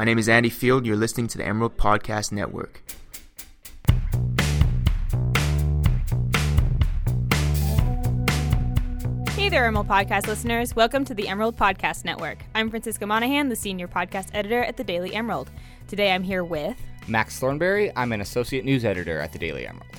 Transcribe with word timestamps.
My 0.00 0.04
name 0.04 0.18
is 0.18 0.30
Andy 0.30 0.48
Field. 0.48 0.86
You're 0.86 0.96
listening 0.96 1.26
to 1.26 1.36
the 1.36 1.44
Emerald 1.44 1.76
Podcast 1.76 2.32
Network. 2.32 2.80
Hey 9.32 9.50
there, 9.50 9.66
Emerald 9.66 9.88
Podcast 9.88 10.26
listeners. 10.26 10.74
Welcome 10.74 11.04
to 11.04 11.12
the 11.12 11.28
Emerald 11.28 11.58
Podcast 11.58 12.06
Network. 12.06 12.38
I'm 12.54 12.70
Francisca 12.70 13.06
Monahan, 13.06 13.50
the 13.50 13.56
senior 13.56 13.88
podcast 13.88 14.28
editor 14.32 14.64
at 14.64 14.78
the 14.78 14.84
Daily 14.84 15.14
Emerald. 15.14 15.50
Today 15.86 16.12
I'm 16.12 16.22
here 16.22 16.44
with. 16.44 16.78
Max 17.06 17.38
Thornberry. 17.38 17.92
I'm 17.94 18.12
an 18.12 18.22
associate 18.22 18.64
news 18.64 18.86
editor 18.86 19.20
at 19.20 19.34
the 19.34 19.38
Daily 19.38 19.66
Emerald. 19.66 19.90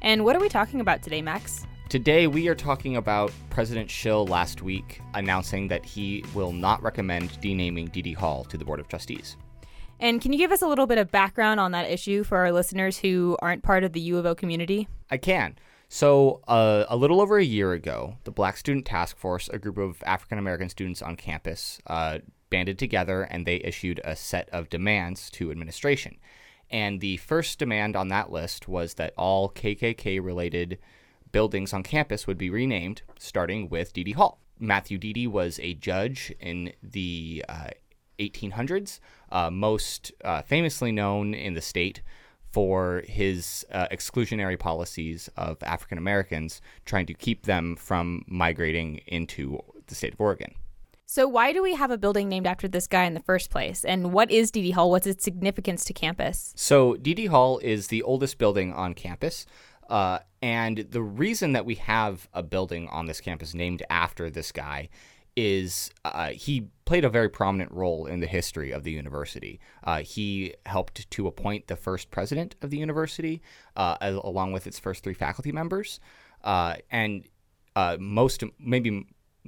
And 0.00 0.24
what 0.24 0.34
are 0.34 0.40
we 0.40 0.48
talking 0.48 0.80
about 0.80 1.02
today, 1.02 1.20
Max? 1.20 1.66
Today 1.92 2.26
we 2.26 2.48
are 2.48 2.54
talking 2.54 2.96
about 2.96 3.30
President 3.50 3.90
Schill 3.90 4.26
last 4.26 4.62
week 4.62 5.02
announcing 5.12 5.68
that 5.68 5.84
he 5.84 6.24
will 6.32 6.50
not 6.50 6.82
recommend 6.82 7.38
denaming 7.42 7.88
Dee 7.88 8.14
Hall 8.14 8.44
to 8.44 8.56
the 8.56 8.64
Board 8.64 8.80
of 8.80 8.88
Trustees. 8.88 9.36
And 10.00 10.18
can 10.18 10.32
you 10.32 10.38
give 10.38 10.52
us 10.52 10.62
a 10.62 10.66
little 10.66 10.86
bit 10.86 10.96
of 10.96 11.10
background 11.10 11.60
on 11.60 11.72
that 11.72 11.90
issue 11.90 12.24
for 12.24 12.38
our 12.38 12.50
listeners 12.50 12.96
who 12.96 13.36
aren't 13.42 13.62
part 13.62 13.84
of 13.84 13.92
the 13.92 14.00
U 14.00 14.16
of 14.16 14.24
O 14.24 14.34
community? 14.34 14.88
I 15.10 15.18
can. 15.18 15.58
So, 15.90 16.40
uh, 16.48 16.86
a 16.88 16.96
little 16.96 17.20
over 17.20 17.36
a 17.36 17.44
year 17.44 17.74
ago, 17.74 18.16
the 18.24 18.30
Black 18.30 18.56
Student 18.56 18.86
Task 18.86 19.18
Force, 19.18 19.50
a 19.50 19.58
group 19.58 19.76
of 19.76 20.02
African 20.06 20.38
American 20.38 20.70
students 20.70 21.02
on 21.02 21.16
campus, 21.16 21.78
uh, 21.88 22.20
banded 22.48 22.78
together 22.78 23.24
and 23.24 23.44
they 23.44 23.56
issued 23.56 24.00
a 24.02 24.16
set 24.16 24.48
of 24.48 24.70
demands 24.70 25.28
to 25.32 25.50
administration. 25.50 26.16
And 26.70 27.02
the 27.02 27.18
first 27.18 27.58
demand 27.58 27.96
on 27.96 28.08
that 28.08 28.32
list 28.32 28.66
was 28.66 28.94
that 28.94 29.12
all 29.18 29.50
KKK 29.50 30.24
related 30.24 30.78
buildings 31.32 31.72
on 31.72 31.82
campus 31.82 32.26
would 32.26 32.38
be 32.38 32.50
renamed, 32.50 33.02
starting 33.18 33.68
with 33.68 33.92
Deady 33.92 34.12
Hall. 34.12 34.38
Matthew 34.58 34.98
Deady 34.98 35.26
was 35.26 35.58
a 35.60 35.74
judge 35.74 36.32
in 36.38 36.72
the 36.82 37.44
uh, 37.48 37.70
1800s, 38.18 39.00
uh, 39.30 39.50
most 39.50 40.12
uh, 40.24 40.42
famously 40.42 40.92
known 40.92 41.34
in 41.34 41.54
the 41.54 41.60
state 41.60 42.02
for 42.52 43.02
his 43.06 43.64
uh, 43.72 43.88
exclusionary 43.90 44.58
policies 44.58 45.28
of 45.36 45.56
African 45.62 45.98
Americans, 45.98 46.60
trying 46.84 47.06
to 47.06 47.14
keep 47.14 47.46
them 47.46 47.76
from 47.76 48.24
migrating 48.28 49.00
into 49.06 49.58
the 49.86 49.94
state 49.94 50.12
of 50.12 50.20
Oregon. 50.20 50.54
So, 51.06 51.28
why 51.28 51.52
do 51.52 51.62
we 51.62 51.74
have 51.74 51.90
a 51.90 51.98
building 51.98 52.28
named 52.28 52.46
after 52.46 52.66
this 52.68 52.86
guy 52.86 53.04
in 53.04 53.12
the 53.12 53.20
first 53.20 53.50
place? 53.50 53.84
And 53.84 54.14
what 54.14 54.30
is 54.30 54.50
Deady 54.50 54.70
Hall? 54.70 54.90
What's 54.90 55.06
its 55.06 55.22
significance 55.22 55.84
to 55.84 55.92
campus? 55.92 56.54
So, 56.56 56.96
Deady 56.96 57.26
Hall 57.26 57.58
is 57.58 57.88
the 57.88 58.02
oldest 58.02 58.38
building 58.38 58.72
on 58.72 58.94
campus. 58.94 59.44
Uh, 59.88 60.20
and 60.40 60.78
the 60.90 61.02
reason 61.02 61.52
that 61.52 61.64
we 61.64 61.76
have 61.76 62.28
a 62.32 62.42
building 62.42 62.88
on 62.88 63.06
this 63.06 63.20
campus 63.20 63.54
named 63.54 63.82
after 63.90 64.30
this 64.30 64.52
guy 64.52 64.88
is 65.36 65.90
uh, 66.04 66.28
he 66.28 66.68
played 66.84 67.04
a 67.04 67.08
very 67.08 67.28
prominent 67.28 67.70
role 67.72 68.06
in 68.06 68.20
the 68.20 68.26
history 68.26 68.70
of 68.70 68.82
the 68.82 68.90
university. 68.90 69.60
Uh, 69.84 70.02
he 70.02 70.54
helped 70.66 71.10
to 71.10 71.26
appoint 71.26 71.66
the 71.66 71.76
first 71.76 72.10
president 72.10 72.54
of 72.60 72.70
the 72.70 72.76
university, 72.76 73.40
uh, 73.76 73.96
as, 74.00 74.16
along 74.16 74.52
with 74.52 74.66
its 74.66 74.78
first 74.78 75.02
three 75.02 75.14
faculty 75.14 75.52
members. 75.52 76.00
Uh, 76.44 76.74
and 76.90 77.24
uh, 77.76 77.96
most, 77.98 78.42
maybe 78.58 79.06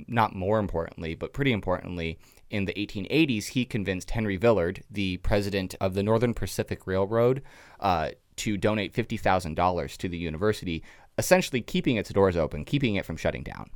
not 0.08 0.34
more 0.34 0.58
importantly, 0.58 1.14
but 1.14 1.32
pretty 1.32 1.52
importantly, 1.52 2.18
in 2.50 2.64
the 2.64 2.72
1880s, 2.74 3.48
he 3.48 3.64
convinced 3.64 4.10
Henry 4.10 4.36
Villard, 4.36 4.82
the 4.90 5.18
president 5.18 5.74
of 5.80 5.94
the 5.94 6.02
Northern 6.02 6.34
Pacific 6.34 6.86
Railroad, 6.86 7.42
uh, 7.80 8.10
to 8.36 8.56
donate 8.56 8.92
$50,000 8.92 9.96
to 9.96 10.08
the 10.08 10.18
university, 10.18 10.82
essentially 11.18 11.60
keeping 11.60 11.96
its 11.96 12.10
doors 12.10 12.36
open, 12.36 12.64
keeping 12.64 12.96
it 12.96 13.04
from 13.04 13.16
shutting 13.16 13.42
down. 13.42 13.70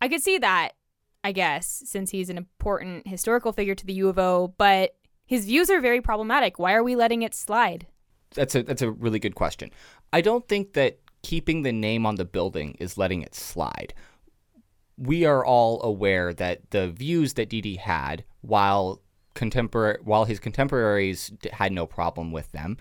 I 0.00 0.08
could 0.08 0.22
see 0.22 0.38
that 0.38 0.72
I 1.24 1.32
guess, 1.32 1.82
since 1.86 2.10
he's 2.10 2.30
an 2.30 2.36
important 2.36 3.06
historical 3.06 3.52
figure 3.52 3.74
to 3.74 3.86
the 3.86 3.92
U 3.94 4.08
of 4.08 4.18
O, 4.18 4.54
but 4.58 4.96
his 5.24 5.44
views 5.44 5.70
are 5.70 5.80
very 5.80 6.00
problematic. 6.00 6.58
Why 6.58 6.74
are 6.74 6.82
we 6.82 6.96
letting 6.96 7.22
it 7.22 7.34
slide? 7.34 7.86
That's 8.34 8.54
a 8.54 8.62
that's 8.62 8.82
a 8.82 8.90
really 8.90 9.18
good 9.18 9.34
question. 9.34 9.70
I 10.12 10.20
don't 10.20 10.48
think 10.48 10.72
that 10.72 10.98
keeping 11.22 11.62
the 11.62 11.72
name 11.72 12.06
on 12.06 12.16
the 12.16 12.24
building 12.24 12.76
is 12.80 12.98
letting 12.98 13.22
it 13.22 13.34
slide. 13.34 13.94
We 14.96 15.24
are 15.24 15.44
all 15.44 15.82
aware 15.82 16.34
that 16.34 16.70
the 16.70 16.90
views 16.90 17.34
that 17.34 17.48
Dee 17.48 17.76
had, 17.76 18.24
while 18.40 19.00
contemporary 19.34 19.98
while 20.02 20.24
his 20.24 20.40
contemporaries 20.40 21.32
had 21.52 21.72
no 21.72 21.86
problem 21.86 22.32
with 22.32 22.50
them, 22.50 22.78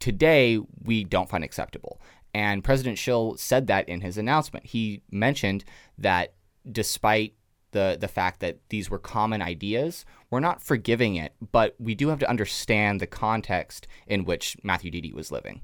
today 0.00 0.58
we 0.82 1.04
don't 1.04 1.28
find 1.28 1.44
acceptable. 1.44 2.00
And 2.34 2.62
President 2.62 2.98
Schill 2.98 3.36
said 3.36 3.66
that 3.68 3.88
in 3.88 4.00
his 4.00 4.18
announcement. 4.18 4.66
He 4.66 5.02
mentioned 5.10 5.64
that 5.96 6.34
despite 6.70 7.34
the 7.72 7.96
the 8.00 8.08
fact 8.08 8.40
that 8.40 8.58
these 8.68 8.90
were 8.90 8.98
common 8.98 9.42
ideas. 9.42 10.04
We're 10.30 10.40
not 10.40 10.62
forgiving 10.62 11.16
it, 11.16 11.34
but 11.52 11.74
we 11.78 11.94
do 11.94 12.08
have 12.08 12.18
to 12.20 12.30
understand 12.30 13.00
the 13.00 13.06
context 13.06 13.86
in 14.06 14.24
which 14.24 14.56
Matthew 14.62 14.90
Deady 14.90 15.12
was 15.12 15.30
living. 15.30 15.62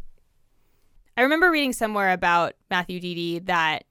I 1.16 1.22
remember 1.22 1.50
reading 1.50 1.72
somewhere 1.72 2.12
about 2.12 2.54
Matthew 2.70 3.00
Deady 3.00 3.38
that 3.40 3.84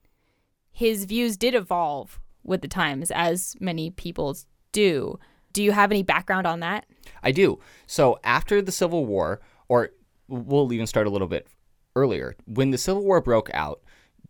his 0.70 1.04
views 1.04 1.36
did 1.36 1.54
evolve 1.54 2.20
with 2.42 2.60
the 2.60 2.68
times, 2.68 3.10
as 3.10 3.56
many 3.60 3.90
people's 3.90 4.46
do. 4.72 5.18
Do 5.52 5.62
you 5.62 5.72
have 5.72 5.90
any 5.90 6.02
background 6.02 6.46
on 6.46 6.60
that? 6.60 6.84
I 7.22 7.30
do. 7.30 7.60
So 7.86 8.18
after 8.24 8.60
the 8.60 8.72
Civil 8.72 9.06
War, 9.06 9.40
or 9.68 9.90
we'll 10.28 10.72
even 10.72 10.86
start 10.86 11.06
a 11.06 11.10
little 11.10 11.28
bit 11.28 11.48
earlier, 11.96 12.36
when 12.46 12.70
the 12.70 12.78
Civil 12.78 13.04
War 13.04 13.20
broke 13.20 13.50
out, 13.54 13.80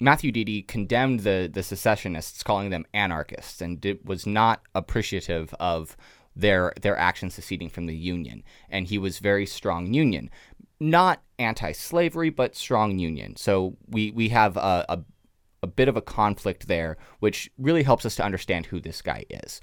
Matthew 0.00 0.32
Deady 0.32 0.62
condemned 0.62 1.20
the 1.20 1.48
the 1.52 1.62
secessionists, 1.62 2.42
calling 2.42 2.70
them 2.70 2.86
anarchists, 2.92 3.60
and 3.60 3.80
did, 3.80 4.06
was 4.06 4.26
not 4.26 4.62
appreciative 4.74 5.54
of 5.60 5.96
their 6.34 6.72
their 6.80 6.96
actions 6.96 7.34
seceding 7.34 7.68
from 7.70 7.86
the 7.86 7.96
Union. 7.96 8.42
And 8.68 8.86
he 8.86 8.98
was 8.98 9.18
very 9.18 9.46
strong 9.46 9.94
Union, 9.94 10.30
not 10.80 11.22
anti-slavery, 11.38 12.30
but 12.30 12.56
strong 12.56 12.98
Union. 12.98 13.36
So 13.36 13.76
we 13.88 14.10
we 14.10 14.30
have 14.30 14.56
a, 14.56 14.84
a 14.88 15.04
a 15.62 15.66
bit 15.66 15.88
of 15.88 15.96
a 15.96 16.02
conflict 16.02 16.68
there, 16.68 16.98
which 17.20 17.50
really 17.56 17.84
helps 17.84 18.04
us 18.04 18.16
to 18.16 18.24
understand 18.24 18.66
who 18.66 18.80
this 18.80 19.00
guy 19.00 19.24
is. 19.30 19.60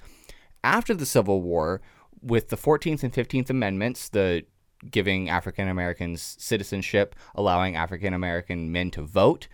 After 0.63 0.93
the 0.93 1.05
Civil 1.05 1.41
War, 1.41 1.81
with 2.21 2.49
the 2.49 2.57
14th 2.57 3.03
and 3.03 3.13
15th 3.13 3.49
Amendments, 3.49 4.09
the 4.09 4.43
giving 4.89 5.29
African 5.29 5.67
Americans 5.67 6.35
citizenship, 6.39 7.15
allowing 7.35 7.75
African 7.75 8.13
American 8.13 8.71
men 8.71 8.91
to 8.91 9.01
vote, 9.01 9.47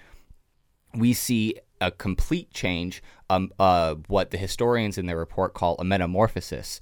we 0.93 1.13
see 1.13 1.55
a 1.81 1.91
complete 1.91 2.51
change, 2.51 3.03
um, 3.29 3.51
uh, 3.59 3.95
what 4.07 4.31
the 4.31 4.37
historians 4.37 4.97
in 4.97 5.05
their 5.05 5.17
report 5.17 5.53
call 5.53 5.75
a 5.79 5.83
metamorphosis. 5.83 6.79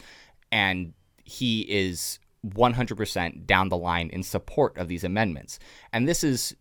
And 0.52 0.94
he 1.24 1.62
is 1.62 2.20
100% 2.48 3.46
down 3.46 3.70
the 3.70 3.78
line 3.78 4.10
in 4.10 4.24
support 4.24 4.78
of 4.78 4.88
these 4.88 5.04
amendments. 5.04 5.60
And 5.92 6.08
this 6.08 6.24
is 6.24 6.56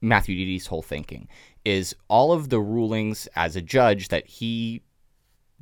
Matthew 0.00 0.36
Deady's 0.36 0.68
whole 0.68 0.82
thinking 0.82 1.28
is 1.64 1.94
all 2.08 2.32
of 2.32 2.48
the 2.48 2.60
rulings 2.60 3.28
as 3.34 3.56
a 3.56 3.60
judge 3.60 4.08
that 4.08 4.26
he 4.26 4.82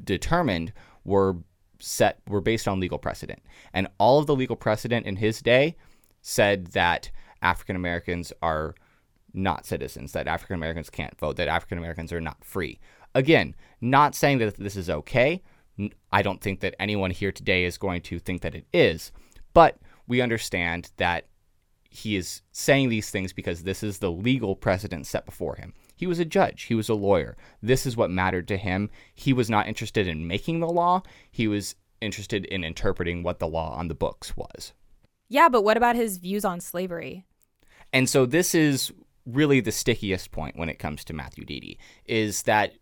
determined 0.02 0.72
were 1.04 1.36
set 1.78 2.20
were 2.28 2.40
based 2.40 2.68
on 2.68 2.80
legal 2.80 2.98
precedent. 2.98 3.42
And 3.72 3.88
all 3.98 4.18
of 4.18 4.26
the 4.26 4.36
legal 4.36 4.56
precedent 4.56 5.06
in 5.06 5.16
his 5.16 5.40
day 5.40 5.76
said 6.22 6.68
that 6.68 7.10
African 7.42 7.76
Americans 7.76 8.32
are 8.42 8.74
not 9.32 9.66
citizens, 9.66 10.12
that 10.12 10.26
African 10.26 10.56
Americans 10.56 10.90
can't 10.90 11.18
vote, 11.18 11.36
that 11.36 11.48
African 11.48 11.78
Americans 11.78 12.12
are 12.12 12.20
not 12.20 12.42
free. 12.44 12.80
Again, 13.14 13.54
not 13.80 14.14
saying 14.14 14.38
that 14.38 14.56
this 14.56 14.76
is 14.76 14.90
okay. 14.90 15.42
I 16.10 16.22
don't 16.22 16.40
think 16.40 16.60
that 16.60 16.74
anyone 16.78 17.10
here 17.10 17.32
today 17.32 17.64
is 17.64 17.76
going 17.76 18.00
to 18.02 18.18
think 18.18 18.42
that 18.42 18.54
it 18.54 18.66
is, 18.72 19.12
but 19.52 19.78
we 20.06 20.20
understand 20.20 20.90
that 20.96 21.26
he 21.90 22.16
is 22.16 22.42
saying 22.52 22.88
these 22.88 23.10
things 23.10 23.32
because 23.32 23.62
this 23.62 23.82
is 23.82 23.98
the 23.98 24.10
legal 24.10 24.56
precedent 24.56 25.06
set 25.06 25.26
before 25.26 25.56
him. 25.56 25.74
He 25.96 26.06
was 26.06 26.18
a 26.18 26.24
judge, 26.24 26.64
he 26.64 26.74
was 26.74 26.88
a 26.88 26.94
lawyer. 26.94 27.36
This 27.62 27.86
is 27.86 27.96
what 27.96 28.10
mattered 28.10 28.46
to 28.48 28.56
him. 28.56 28.90
He 29.14 29.32
was 29.32 29.50
not 29.50 29.66
interested 29.66 30.06
in 30.06 30.28
making 30.28 30.60
the 30.60 30.68
law, 30.68 31.02
he 31.30 31.48
was 31.48 31.74
interested 32.00 32.44
in 32.44 32.62
interpreting 32.62 33.22
what 33.22 33.38
the 33.38 33.48
law 33.48 33.74
on 33.74 33.88
the 33.88 33.94
books 33.94 34.36
was. 34.36 34.72
Yeah, 35.28 35.48
but 35.48 35.64
what 35.64 35.76
about 35.76 35.96
his 35.96 36.18
views 36.18 36.44
on 36.44 36.60
slavery? 36.60 37.24
And 37.92 38.08
so 38.08 38.26
this 38.26 38.54
is 38.54 38.92
really 39.24 39.60
the 39.60 39.72
stickiest 39.72 40.30
point 40.30 40.56
when 40.56 40.68
it 40.68 40.78
comes 40.78 41.04
to 41.04 41.12
Matthew 41.12 41.44
Deady 41.44 41.78
is 42.04 42.42
that 42.42 42.74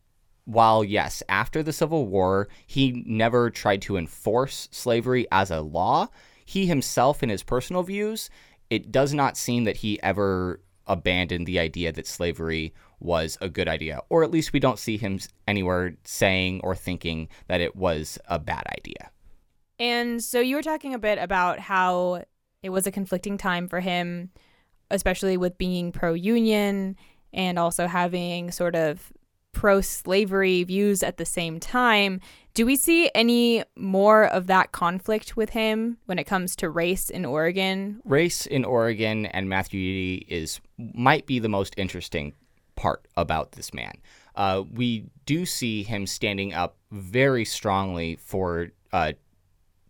while 0.44 0.85
yes, 0.85 1.23
after 1.29 1.62
the 1.62 1.73
Civil 1.73 2.06
War, 2.06 2.49
he 2.67 3.03
never 3.06 3.49
tried 3.50 3.81
to 3.83 3.97
enforce 3.97 4.69
slavery 4.71 5.27
as 5.33 5.50
a 5.50 5.62
law, 5.62 6.09
he 6.44 6.67
himself, 6.67 7.23
in 7.23 7.31
his 7.31 7.43
personal 7.43 7.83
views, 7.83 8.29
it 8.69 8.93
does 8.93 9.15
not 9.15 9.37
seem 9.37 9.65
that 9.65 9.79
he 9.79 10.03
ever 10.03 10.61
abandoned 10.87 11.47
the 11.47 11.59
idea 11.59 11.93
that 11.93 12.07
slavery 12.07 12.75
was 13.01 13.37
a 13.41 13.49
good 13.49 13.69
idea, 13.69 14.01
or 14.09 14.23
at 14.25 14.31
least 14.31 14.53
we 14.53 14.61
don't 14.61 14.79
see 14.79 14.97
him 14.97 15.19
anywhere 15.47 15.95
saying 16.05 16.61
or 16.63 16.75
thinking 16.75 17.29
that 17.49 17.61
it 17.61 17.77
was 17.77 18.19
a 18.29 18.39
bad 18.39 18.65
idea. 18.79 19.11
And 19.79 20.23
so 20.23 20.41
you 20.41 20.57
were 20.57 20.63
talking 20.63 20.95
a 20.95 20.99
bit 20.99 21.19
about 21.19 21.59
how 21.59 22.25
it 22.63 22.71
was 22.71 22.87
a 22.87 22.93
conflicting 22.93 23.37
time 23.37 23.69
for 23.69 23.81
him 23.81 24.31
especially 24.91 25.37
with 25.37 25.59
being 25.59 25.93
pro 25.93 26.15
union 26.15 26.97
and 27.33 27.59
also 27.59 27.87
having 27.87 28.51
sort 28.51 28.77
of 28.77 29.13
pro 29.55 29.81
slavery 29.81 30.65
views 30.65 31.03
at 31.03 31.17
the 31.17 31.25
same 31.25 31.59
time. 31.59 32.21
Do 32.53 32.67
we 32.67 32.77
see 32.77 33.11
any 33.15 33.65
more 33.77 34.27
of 34.27 34.47
that 34.49 34.73
conflict 34.73 35.37
with 35.37 35.51
him 35.51 35.97
when 36.06 36.19
it 36.19 36.25
comes 36.25 36.55
to 36.56 36.69
race 36.69 37.09
in 37.09 37.25
Oregon? 37.25 38.01
Race 38.05 38.47
in 38.47 38.65
Oregon 38.65 39.27
and 39.27 39.49
Matthew 39.49 39.81
Deady 39.81 40.27
is 40.29 40.61
might 40.77 41.27
be 41.27 41.39
the 41.39 41.49
most 41.49 41.75
interesting 41.77 42.35
part 42.77 43.06
about 43.17 43.53
this 43.53 43.73
man. 43.73 43.95
Uh, 44.37 44.62
we 44.73 45.06
do 45.27 45.47
see 45.47 45.83
him 45.83 46.07
standing 46.07 46.53
up 46.53 46.77
very 46.91 47.45
strongly 47.45 48.17
for 48.17 48.69
uh, 48.93 49.12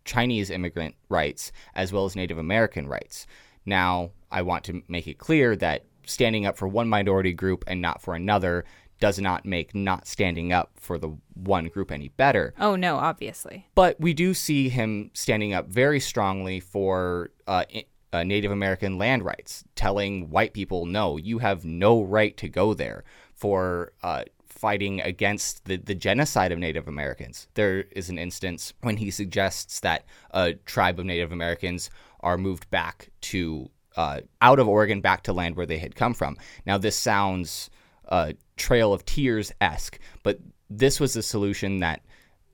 Chinese 0.05 0.49
immigrant 0.49 0.95
rights 1.09 1.51
as 1.75 1.91
well 1.91 2.05
as 2.05 2.15
Native 2.15 2.37
American 2.37 2.87
rights. 2.87 3.27
Now, 3.65 4.11
I 4.31 4.43
want 4.43 4.63
to 4.65 4.83
make 4.87 5.07
it 5.07 5.17
clear 5.17 5.55
that 5.57 5.85
standing 6.05 6.45
up 6.45 6.57
for 6.57 6.67
one 6.67 6.87
minority 6.87 7.33
group 7.33 7.63
and 7.67 7.81
not 7.81 8.01
for 8.01 8.13
another 8.15 8.65
does 8.99 9.19
not 9.19 9.45
make 9.45 9.75
not 9.75 10.07
standing 10.07 10.53
up 10.53 10.71
for 10.75 10.97
the 10.97 11.17
one 11.33 11.67
group 11.67 11.91
any 11.91 12.09
better. 12.09 12.53
Oh, 12.59 12.75
no, 12.75 12.95
obviously. 12.95 13.67
But 13.75 13.99
we 13.99 14.13
do 14.13 14.33
see 14.33 14.69
him 14.69 15.11
standing 15.13 15.53
up 15.53 15.67
very 15.67 15.99
strongly 15.99 16.59
for 16.59 17.31
uh, 17.47 17.65
uh, 18.13 18.23
Native 18.23 18.51
American 18.51 18.97
land 18.97 19.23
rights, 19.23 19.63
telling 19.75 20.29
white 20.29 20.53
people, 20.53 20.85
no, 20.85 21.17
you 21.17 21.39
have 21.39 21.65
no 21.65 22.01
right 22.01 22.35
to 22.37 22.47
go 22.47 22.73
there, 22.73 23.03
for 23.33 23.91
uh, 24.01 24.23
fighting 24.47 25.01
against 25.01 25.65
the, 25.65 25.75
the 25.75 25.93
genocide 25.93 26.51
of 26.53 26.59
Native 26.59 26.87
Americans. 26.87 27.47
There 27.55 27.81
is 27.91 28.09
an 28.09 28.17
instance 28.17 28.73
when 28.81 28.97
he 28.97 29.11
suggests 29.11 29.81
that 29.81 30.05
a 30.31 30.53
tribe 30.53 30.97
of 30.97 31.05
Native 31.05 31.33
Americans 31.33 31.89
are 32.21 32.37
moved 32.37 32.69
back 32.69 33.09
to 33.21 33.69
uh, 33.97 34.21
out 34.41 34.59
of 34.59 34.67
Oregon 34.67 35.01
back 35.01 35.23
to 35.23 35.33
land 35.33 35.55
where 35.55 35.65
they 35.65 35.77
had 35.77 35.95
come 35.95 36.13
from. 36.13 36.37
Now, 36.65 36.77
this 36.77 36.97
sounds 36.97 37.69
uh, 38.07 38.33
Trail 38.57 38.93
of 38.93 39.05
Tears 39.05 39.51
esque, 39.61 39.99
but 40.23 40.39
this 40.69 40.99
was 40.99 41.13
the 41.13 41.23
solution 41.23 41.79
that 41.79 42.01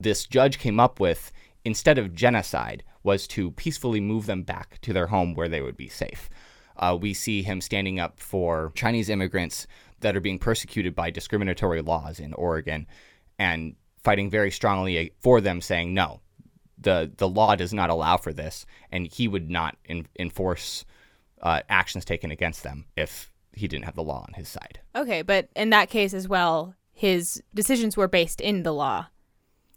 this 0.00 0.26
judge 0.26 0.58
came 0.58 0.80
up 0.80 1.00
with 1.00 1.32
instead 1.64 1.98
of 1.98 2.14
genocide 2.14 2.82
was 3.02 3.26
to 3.28 3.50
peacefully 3.52 4.00
move 4.00 4.26
them 4.26 4.42
back 4.42 4.80
to 4.82 4.92
their 4.92 5.08
home 5.08 5.34
where 5.34 5.48
they 5.48 5.60
would 5.60 5.76
be 5.76 5.88
safe. 5.88 6.28
Uh, 6.76 6.96
we 7.00 7.14
see 7.14 7.42
him 7.42 7.60
standing 7.60 8.00
up 8.00 8.18
for 8.18 8.72
Chinese 8.74 9.08
immigrants 9.08 9.66
that 10.00 10.16
are 10.16 10.20
being 10.20 10.38
persecuted 10.38 10.94
by 10.94 11.10
discriminatory 11.10 11.82
laws 11.82 12.18
in 12.18 12.32
Oregon 12.34 12.86
and 13.38 13.76
fighting 14.02 14.30
very 14.30 14.50
strongly 14.50 15.12
for 15.20 15.40
them, 15.40 15.60
saying 15.60 15.94
no, 15.94 16.20
the 16.78 17.12
the 17.16 17.28
law 17.28 17.54
does 17.54 17.72
not 17.72 17.90
allow 17.90 18.16
for 18.16 18.32
this, 18.32 18.66
and 18.90 19.06
he 19.06 19.28
would 19.28 19.50
not 19.50 19.76
in, 19.84 20.06
enforce 20.18 20.84
uh, 21.42 21.60
actions 21.68 22.04
taken 22.04 22.30
against 22.30 22.62
them 22.62 22.86
if 22.96 23.31
he 23.54 23.68
didn't 23.68 23.84
have 23.84 23.94
the 23.94 24.02
law 24.02 24.24
on 24.26 24.34
his 24.34 24.48
side. 24.48 24.80
Okay, 24.94 25.22
but 25.22 25.48
in 25.54 25.70
that 25.70 25.90
case 25.90 26.14
as 26.14 26.28
well, 26.28 26.74
his 26.92 27.42
decisions 27.54 27.96
were 27.96 28.08
based 28.08 28.40
in 28.40 28.62
the 28.62 28.72
law. 28.72 29.06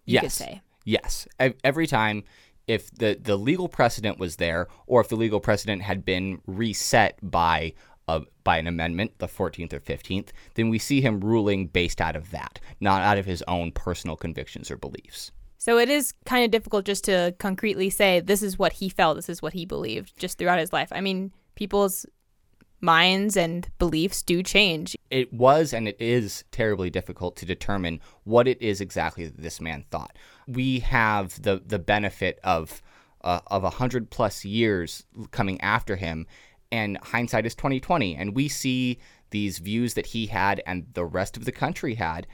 You 0.06 0.16
yes. 0.16 0.24
could 0.24 0.31
say. 0.31 0.62
Yes. 0.83 1.27
Every 1.63 1.88
time 1.88 2.24
if 2.68 2.92
the, 2.92 3.18
the 3.22 3.36
legal 3.36 3.68
precedent 3.68 4.19
was 4.19 4.38
there 4.38 4.68
or 4.88 5.01
if 5.01 5.10
the 5.10 5.16
legal 5.16 5.39
precedent 5.39 5.81
had 5.81 6.06
been 6.06 6.42
reset 6.45 7.18
by 7.22 7.74
a, 8.07 8.22
by 8.44 8.57
an 8.57 8.68
amendment, 8.68 9.18
the 9.18 9.27
14th 9.27 9.74
or 9.74 9.80
15th, 9.80 10.30
then 10.54 10.69
we 10.69 10.78
see 10.78 11.01
him 11.01 11.19
ruling 11.19 11.68
based 11.68 12.01
out 12.01 12.16
of 12.16 12.31
that, 12.31 12.60
not 12.80 13.01
out 13.01 13.18
of 13.18 13.25
his 13.25 13.44
own 13.48 13.71
personal 13.71 14.16
convictions 14.16 14.69
or 14.69 14.78
beliefs. 14.78 15.31
So 15.57 15.80
it 15.80 15.89
is 15.89 16.13
kind 16.25 16.45
of 16.45 16.51
difficult 16.51 16.86
just 16.86 17.04
to 17.06 17.33
concretely 17.39 17.89
say 17.89 18.19
this 18.19 18.44
is 18.44 18.60
what 18.60 18.74
he 18.74 18.89
felt, 18.89 19.16
this 19.16 19.30
is 19.30 19.42
what 19.42 19.54
he 19.54 19.66
believed 19.66 20.16
just 20.18 20.38
throughout 20.38 20.60
his 20.60 20.71
life. 20.71 20.89
I 20.92 21.01
mean, 21.01 21.31
people's 21.56 22.06
minds 22.81 23.38
and 23.38 23.68
beliefs 23.80 24.22
do 24.22 24.44
change. 24.44 24.95
It 25.10 25.33
was 25.33 25.74
and 25.74 25.88
it 25.88 25.98
is 26.00 26.44
terribly 26.51 26.89
difficult 26.89 27.36
to 27.38 27.45
determine 27.45 28.01
what 28.24 28.48
it 28.48 28.62
is 28.62 28.81
exactly 28.81 29.25
that 29.25 29.42
this 29.42 29.62
man 29.62 29.86
thought. 29.89 30.16
We 30.48 30.80
have 30.80 31.42
the 31.42 31.62
the 31.66 31.80
benefit 31.80 32.39
of 32.44 32.81
uh, 33.22 33.39
of 33.48 33.63
a 33.63 33.72
hundred 33.72 34.10
plus 34.10 34.45
years 34.45 35.06
coming 35.31 35.60
after 35.62 35.95
him, 35.95 36.27
and 36.72 36.98
hindsight 36.98 37.45
is 37.45 37.56
twenty 37.56 37.80
twenty, 37.80 38.16
and 38.16 38.36
we 38.36 38.48
see 38.48 39.00
these 39.31 39.60
views 39.60 39.95
that 39.95 40.07
he 40.07 40.28
had 40.28 40.62
and 40.66 40.86
the 40.94 41.06
rest 41.06 41.36
of 41.36 41.45
the 41.45 41.51
country 41.51 41.95
had 41.95 42.28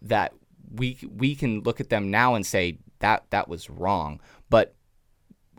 that 0.00 0.32
we 0.72 0.98
we 1.16 1.34
can 1.34 1.60
look 1.60 1.80
at 1.80 1.90
them 1.90 2.10
now 2.10 2.34
and 2.34 2.46
say 2.46 2.78
that 3.00 3.24
that 3.30 3.48
was 3.48 3.68
wrong, 3.68 4.20
but 4.50 4.74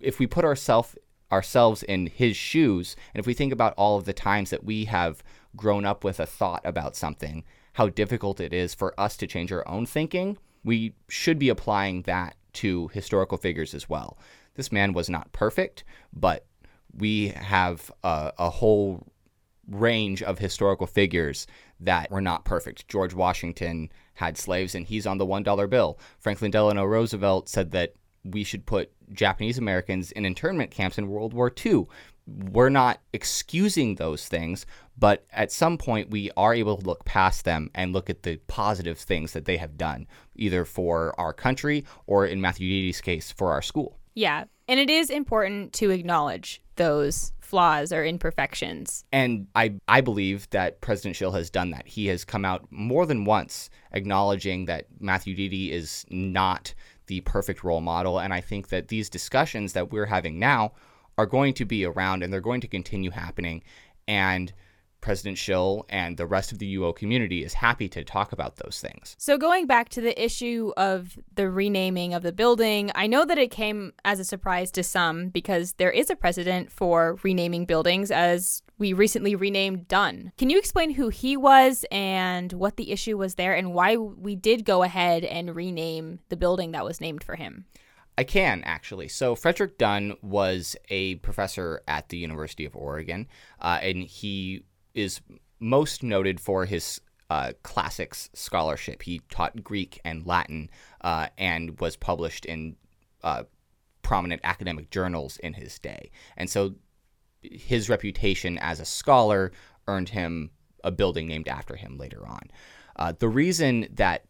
if 0.01 0.19
we 0.19 0.27
put 0.27 0.45
ourselves 0.45 0.95
ourselves 1.31 1.83
in 1.83 2.07
his 2.07 2.35
shoes, 2.35 2.95
and 3.13 3.19
if 3.19 3.27
we 3.27 3.33
think 3.33 3.51
about 3.51 3.73
all 3.77 3.97
of 3.97 4.05
the 4.05 4.13
times 4.13 4.49
that 4.49 4.63
we 4.63 4.85
have 4.85 5.23
grown 5.55 5.85
up 5.85 6.03
with 6.03 6.19
a 6.19 6.25
thought 6.25 6.61
about 6.63 6.95
something, 6.95 7.43
how 7.73 7.89
difficult 7.89 8.39
it 8.39 8.53
is 8.53 8.73
for 8.73 8.97
us 8.99 9.17
to 9.17 9.27
change 9.27 9.51
our 9.51 9.67
own 9.67 9.85
thinking, 9.85 10.37
we 10.63 10.93
should 11.09 11.39
be 11.39 11.49
applying 11.49 12.03
that 12.03 12.35
to 12.53 12.87
historical 12.89 13.37
figures 13.37 13.73
as 13.73 13.89
well. 13.89 14.17
This 14.55 14.71
man 14.71 14.93
was 14.93 15.09
not 15.09 15.31
perfect, 15.31 15.83
but 16.13 16.45
we 16.97 17.29
have 17.29 17.91
a, 18.03 18.31
a 18.37 18.49
whole 18.49 19.05
range 19.67 20.23
of 20.23 20.39
historical 20.39 20.87
figures 20.87 21.47
that 21.79 22.09
were 22.11 22.21
not 22.21 22.45
perfect. 22.45 22.87
George 22.87 23.13
Washington 23.13 23.91
had 24.15 24.37
slaves 24.37 24.75
and 24.75 24.85
he's 24.85 25.05
on 25.05 25.17
the 25.17 25.25
$1 25.25 25.69
bill. 25.69 25.99
Franklin 26.19 26.51
Delano 26.51 26.85
Roosevelt 26.85 27.49
said 27.49 27.71
that 27.71 27.93
we 28.25 28.43
should 28.43 28.65
put 28.65 28.91
Japanese 29.13 29.57
Americans 29.57 30.11
in 30.11 30.25
internment 30.25 30.71
camps 30.71 30.97
in 30.97 31.07
World 31.07 31.33
War 31.33 31.51
II. 31.63 31.85
We're 32.27 32.69
not 32.69 33.01
excusing 33.13 33.95
those 33.95 34.27
things, 34.27 34.65
but 34.97 35.25
at 35.31 35.51
some 35.51 35.77
point 35.77 36.09
we 36.09 36.31
are 36.35 36.55
able 36.55 36.77
to 36.77 36.85
look 36.85 37.05
past 37.05 37.45
them 37.45 37.69
and 37.75 37.93
look 37.93 38.09
at 38.09 38.23
the 38.23 38.37
positive 38.47 38.97
things 38.97 39.33
that 39.33 39.45
they 39.45 39.57
have 39.57 39.77
done, 39.77 40.07
either 40.35 40.65
for 40.65 41.13
our 41.19 41.33
country 41.33 41.85
or 42.07 42.25
in 42.25 42.41
Matthew 42.41 42.67
Deady's 42.67 43.01
case, 43.01 43.31
for 43.31 43.51
our 43.51 43.61
school. 43.61 43.99
Yeah. 44.15 44.45
And 44.67 44.79
it 44.79 44.89
is 44.89 45.11
important 45.11 45.73
to 45.73 45.91
acknowledge 45.91 46.61
those 46.77 47.31
flaws 47.39 47.91
or 47.91 48.03
imperfections. 48.03 49.05
And 49.11 49.47
I, 49.55 49.75
I 49.87 50.01
believe 50.01 50.49
that 50.49 50.81
President 50.81 51.15
Schill 51.15 51.31
has 51.33 51.49
done 51.49 51.69
that. 51.71 51.87
He 51.87 52.07
has 52.07 52.25
come 52.25 52.43
out 52.43 52.65
more 52.71 53.05
than 53.05 53.25
once 53.25 53.69
acknowledging 53.91 54.65
that 54.65 54.87
Matthew 54.99 55.35
Deady 55.35 55.71
is 55.71 56.05
not 56.09 56.73
the 57.07 57.21
perfect 57.21 57.63
role 57.63 57.81
model. 57.81 58.19
And 58.19 58.33
I 58.33 58.41
think 58.41 58.69
that 58.69 58.87
these 58.87 59.09
discussions 59.09 59.73
that 59.73 59.91
we're 59.91 60.05
having 60.05 60.39
now 60.39 60.73
are 61.17 61.25
going 61.25 61.53
to 61.55 61.65
be 61.65 61.85
around 61.85 62.23
and 62.23 62.31
they're 62.31 62.41
going 62.41 62.61
to 62.61 62.67
continue 62.67 63.11
happening. 63.11 63.63
And 64.07 64.53
President 65.05 65.37
Schill 65.37 65.85
and 65.87 66.17
the 66.17 66.25
rest 66.25 66.51
of 66.51 66.57
the 66.57 66.77
UO 66.77 66.95
community 66.95 67.43
is 67.43 67.53
happy 67.53 67.87
to 67.89 68.03
talk 68.03 68.31
about 68.31 68.55
those 68.55 68.81
things. 68.81 69.15
So, 69.19 69.37
going 69.37 69.67
back 69.67 69.89
to 69.89 70.01
the 70.01 70.19
issue 70.19 70.73
of 70.77 71.19
the 71.35 71.47
renaming 71.47 72.15
of 72.15 72.23
the 72.23 72.31
building, 72.31 72.89
I 72.95 73.05
know 73.05 73.23
that 73.23 73.37
it 73.37 73.51
came 73.51 73.93
as 74.03 74.19
a 74.19 74.25
surprise 74.25 74.71
to 74.71 74.81
some 74.81 75.29
because 75.29 75.73
there 75.73 75.91
is 75.91 76.09
a 76.09 76.15
precedent 76.15 76.71
for 76.71 77.19
renaming 77.21 77.65
buildings, 77.65 78.09
as 78.09 78.63
we 78.79 78.93
recently 78.93 79.35
renamed 79.35 79.87
Dunn. 79.87 80.31
Can 80.39 80.49
you 80.49 80.57
explain 80.57 80.89
who 80.89 81.09
he 81.09 81.37
was 81.37 81.85
and 81.91 82.51
what 82.53 82.75
the 82.75 82.91
issue 82.91 83.15
was 83.15 83.35
there 83.35 83.55
and 83.55 83.75
why 83.75 83.97
we 83.97 84.35
did 84.35 84.65
go 84.65 84.81
ahead 84.81 85.23
and 85.23 85.55
rename 85.55 86.17
the 86.29 86.35
building 86.35 86.71
that 86.71 86.83
was 86.83 86.99
named 86.99 87.23
for 87.23 87.35
him? 87.35 87.65
I 88.17 88.23
can 88.23 88.63
actually. 88.63 89.09
So 89.09 89.35
Frederick 89.35 89.77
Dunn 89.77 90.15
was 90.23 90.75
a 90.89 91.15
professor 91.15 91.81
at 91.87 92.09
the 92.09 92.17
University 92.17 92.65
of 92.65 92.75
Oregon, 92.75 93.27
uh, 93.61 93.77
and 93.83 94.03
he 94.03 94.63
is 94.95 95.21
most 95.59 96.01
noted 96.01 96.39
for 96.39 96.65
his 96.65 96.99
uh, 97.29 97.53
classics 97.63 98.29
scholarship. 98.33 99.03
He 99.03 99.21
taught 99.29 99.63
Greek 99.63 99.99
and 100.03 100.25
Latin 100.25 100.69
uh, 101.01 101.27
and 101.37 101.79
was 101.79 101.95
published 101.95 102.45
in 102.45 102.75
uh, 103.23 103.43
prominent 104.01 104.41
academic 104.43 104.89
journals 104.89 105.37
in 105.37 105.53
his 105.53 105.79
day. 105.79 106.11
And 106.37 106.49
so 106.49 106.75
his 107.41 107.89
reputation 107.89 108.57
as 108.59 108.79
a 108.79 108.85
scholar 108.85 109.51
earned 109.87 110.09
him 110.09 110.51
a 110.83 110.91
building 110.91 111.27
named 111.27 111.47
after 111.47 111.75
him 111.75 111.97
later 111.97 112.25
on. 112.25 112.51
Uh, 112.95 113.13
the 113.17 113.27
reason 113.27 113.87
that 113.91 114.25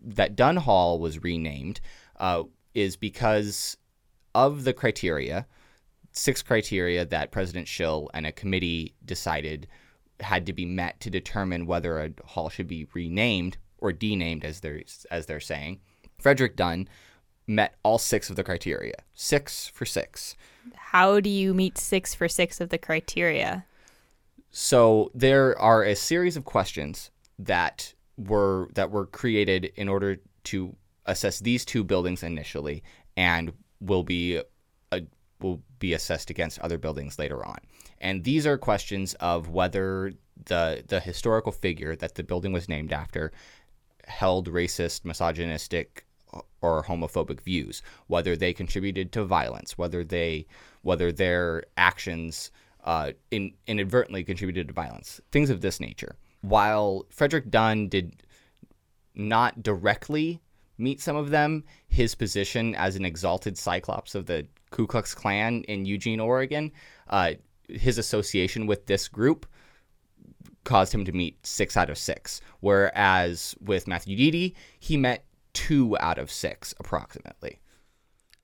that 0.00 0.36
Dunn 0.36 0.56
Hall 0.56 0.98
was 0.98 1.22
renamed 1.22 1.80
uh, 2.16 2.42
is 2.74 2.96
because 2.96 3.76
of 4.34 4.64
the 4.64 4.74
criteria, 4.74 5.46
six 6.12 6.42
criteria 6.42 7.06
that 7.06 7.30
President 7.30 7.66
Schill 7.68 8.10
and 8.12 8.26
a 8.26 8.32
committee 8.32 8.94
decided 9.04 9.66
had 10.20 10.46
to 10.46 10.52
be 10.52 10.64
met 10.64 11.00
to 11.00 11.10
determine 11.10 11.66
whether 11.66 11.98
a 11.98 12.10
hall 12.24 12.48
should 12.48 12.68
be 12.68 12.86
renamed 12.92 13.56
or 13.78 13.92
denamed, 13.92 14.44
as 14.44 14.60
they're 14.60 14.82
as 15.10 15.26
they're 15.26 15.40
saying. 15.40 15.80
Frederick 16.18 16.56
Dunn 16.56 16.88
met 17.46 17.76
all 17.82 17.98
six 17.98 18.28
of 18.28 18.36
the 18.36 18.44
criteria. 18.44 18.94
Six 19.14 19.68
for 19.68 19.86
six. 19.86 20.36
How 20.74 21.20
do 21.20 21.30
you 21.30 21.54
meet 21.54 21.78
six 21.78 22.14
for 22.14 22.28
six 22.28 22.60
of 22.60 22.68
the 22.68 22.78
criteria? 22.78 23.64
So 24.50 25.10
there 25.14 25.58
are 25.58 25.82
a 25.84 25.94
series 25.94 26.36
of 26.36 26.44
questions 26.44 27.10
that 27.38 27.94
were 28.16 28.68
that 28.74 28.90
were 28.90 29.06
created 29.06 29.72
in 29.76 29.88
order 29.88 30.20
to 30.44 30.74
assess 31.06 31.38
these 31.38 31.64
two 31.64 31.84
buildings 31.84 32.22
initially, 32.22 32.82
and 33.16 33.52
will 33.80 34.02
be 34.02 34.40
uh, 34.92 35.00
will 35.40 35.62
be 35.78 35.92
assessed 35.92 36.30
against 36.30 36.58
other 36.60 36.78
buildings 36.78 37.18
later 37.18 37.44
on. 37.44 37.58
And 38.00 38.24
these 38.24 38.46
are 38.46 38.58
questions 38.58 39.14
of 39.14 39.48
whether 39.48 40.12
the 40.46 40.84
the 40.86 41.00
historical 41.00 41.52
figure 41.52 41.96
that 41.96 42.14
the 42.14 42.22
building 42.22 42.52
was 42.52 42.68
named 42.68 42.92
after 42.92 43.32
held 44.06 44.48
racist, 44.48 45.04
misogynistic, 45.04 46.06
or 46.60 46.84
homophobic 46.84 47.40
views, 47.40 47.82
whether 48.06 48.36
they 48.36 48.52
contributed 48.52 49.12
to 49.12 49.24
violence, 49.24 49.76
whether 49.76 50.04
they 50.04 50.46
whether 50.82 51.12
their 51.12 51.64
actions 51.76 52.50
uh, 52.84 53.12
in, 53.30 53.52
inadvertently 53.66 54.24
contributed 54.24 54.68
to 54.68 54.74
violence, 54.74 55.20
things 55.30 55.50
of 55.50 55.60
this 55.60 55.80
nature. 55.80 56.16
While 56.40 57.04
Frederick 57.10 57.50
Dunn 57.50 57.88
did 57.88 58.22
not 59.14 59.62
directly 59.62 60.40
meet 60.78 61.00
some 61.00 61.16
of 61.16 61.30
them, 61.30 61.64
his 61.88 62.14
position 62.14 62.74
as 62.76 62.94
an 62.96 63.04
exalted 63.04 63.58
cyclops 63.58 64.14
of 64.14 64.26
the 64.26 64.46
Ku 64.70 64.86
Klux 64.86 65.14
Klan 65.14 65.62
in 65.62 65.84
Eugene, 65.84 66.20
Oregon, 66.20 66.72
uh, 67.08 67.32
his 67.68 67.98
association 67.98 68.66
with 68.66 68.86
this 68.86 69.08
group 69.08 69.46
caused 70.64 70.92
him 70.92 71.04
to 71.04 71.12
meet 71.12 71.46
six 71.46 71.76
out 71.76 71.90
of 71.90 71.98
six. 71.98 72.40
Whereas 72.60 73.54
with 73.60 73.86
Matthew 73.86 74.16
Deady, 74.16 74.54
he 74.78 74.96
met 74.96 75.24
two 75.54 75.96
out 75.98 76.18
of 76.18 76.30
six 76.30 76.74
approximately. 76.78 77.60